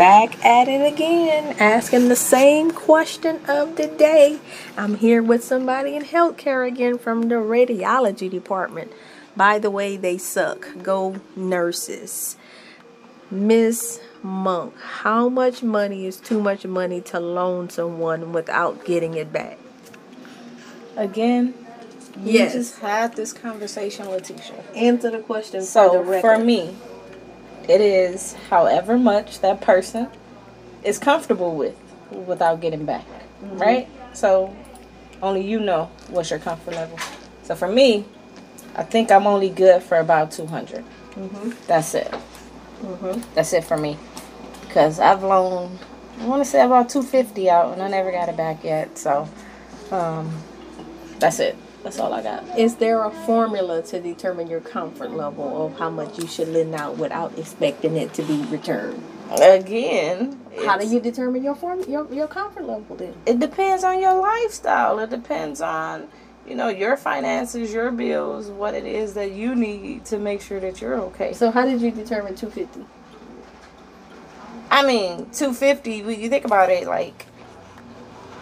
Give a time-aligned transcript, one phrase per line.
[0.00, 4.38] back at it again, asking the same question of the day.
[4.74, 8.90] I'm here with somebody in healthcare again from the radiology department.
[9.36, 10.66] By the way, they suck.
[10.82, 12.38] Go nurses.
[13.30, 19.30] Miss Monk, how much money is too much money to loan someone without getting it
[19.34, 19.58] back?
[20.96, 21.52] Again,
[22.24, 22.54] you Yes.
[22.54, 24.54] just had this conversation with Tisha.
[24.74, 26.20] Answer the question for the So record.
[26.22, 26.74] for me,
[27.68, 30.08] it is however much that person
[30.82, 31.76] is comfortable with
[32.10, 33.06] without getting back.
[33.42, 33.58] Mm-hmm.
[33.58, 33.88] Right?
[34.12, 34.54] So
[35.22, 36.98] only you know what's your comfort level.
[37.42, 38.04] So for me,
[38.74, 40.84] I think I'm only good for about 200.
[40.84, 41.50] Mm-hmm.
[41.66, 42.10] That's it.
[42.82, 43.20] Mm-hmm.
[43.34, 43.98] That's it for me.
[44.66, 45.78] Because I've loaned,
[46.20, 48.96] I want to say about 250 out and I never got it back yet.
[48.96, 49.28] So
[49.90, 50.42] um,
[51.18, 51.56] that's it.
[51.82, 52.58] That's all I got.
[52.58, 56.74] Is there a formula to determine your comfort level of how much you should lend
[56.74, 59.02] out without expecting it to be returned?
[59.40, 63.14] Again, How do you determine your form your, your comfort level then?
[63.24, 64.98] it depends on your lifestyle.
[64.98, 66.08] It depends on,
[66.46, 70.60] you know, your finances, your bills, what it is that you need to make sure
[70.60, 71.32] that you're okay.
[71.32, 72.84] So how did you determine two fifty?
[74.72, 77.26] I mean, 250, when you think about it, like,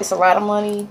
[0.00, 0.88] it's a lot of money,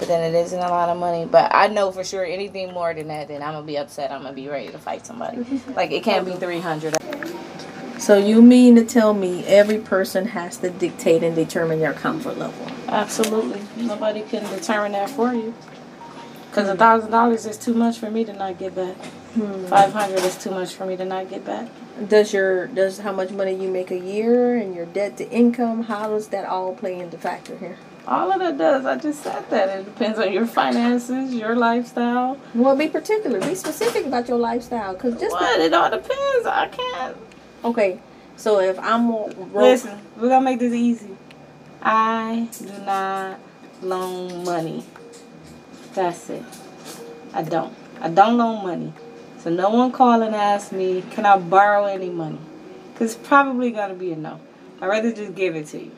[0.00, 1.26] but then it isn't a lot of money.
[1.26, 4.10] But I know for sure anything more than that, then I'm going to be upset.
[4.10, 5.44] I'm going to be ready to fight somebody.
[5.76, 6.96] like, it can't be 300.
[8.00, 12.38] So you mean to tell me every person has to dictate and determine their comfort
[12.38, 12.66] level?
[12.88, 13.60] Absolutely.
[13.76, 15.54] Nobody can determine that for you.
[16.48, 18.96] Because a thousand dollars is too much for me to not get back.
[19.34, 19.66] Hmm.
[19.66, 21.68] Five hundred is too much for me to not get back.
[22.08, 25.84] Does your does how much money you make a year and your debt to income,
[25.84, 27.76] how does that all play into factor here?
[28.10, 29.68] All of that does, I just said that.
[29.68, 32.36] It depends on your finances, your lifestyle.
[32.56, 35.60] Well, be particular, be specific about your lifestyle, cause just What?
[35.60, 36.44] It all depends.
[36.46, 37.16] I can't.
[37.64, 38.00] okay.
[38.36, 41.16] So if I'm ro- Listen, we're gonna make this easy.
[41.82, 43.38] I do not
[43.80, 44.84] loan money.
[45.94, 46.42] That's it.
[47.32, 47.72] I don't.
[48.00, 48.92] I don't loan money.
[49.38, 52.38] So no one call and ask me, can I borrow any money?
[52.96, 54.40] Cause it's probably gonna be a no.
[54.80, 55.92] I'd rather just give it to you.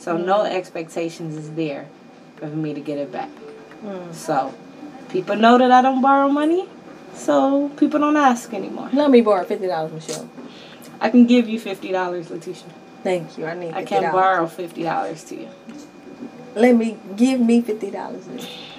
[0.00, 1.86] So no expectations is there
[2.36, 3.28] for me to get it back.
[3.82, 4.12] Hmm.
[4.12, 4.54] So
[5.10, 6.66] people know that I don't borrow money.
[7.14, 8.88] So people don't ask anymore.
[8.94, 10.28] let me borrow fifty dollars, Michelle.
[11.00, 12.64] I can give you fifty dollars, Letitia.
[13.02, 13.46] Thank you.
[13.46, 13.72] I need.
[13.72, 13.76] $50.
[13.76, 15.48] I can't borrow fifty dollars to you.
[16.54, 18.26] Let me give me fifty dollars.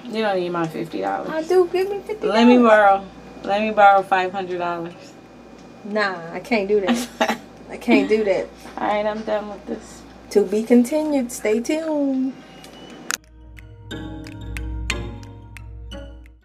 [0.05, 1.29] You don't need my fifty dollars.
[1.29, 1.69] I do.
[1.71, 2.25] Give me fifty.
[2.27, 3.05] Let me borrow.
[3.43, 4.93] Let me borrow five hundred dollars.
[5.83, 7.37] Nah, I can't do that.
[7.69, 8.47] I can't do that.
[8.77, 10.01] All right, I'm done with this.
[10.31, 11.31] To be continued.
[11.31, 12.33] Stay tuned.